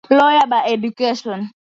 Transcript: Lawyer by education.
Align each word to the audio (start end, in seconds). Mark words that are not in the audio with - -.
Lawyer 0.09 0.47
by 0.49 0.63
education. 0.65 1.49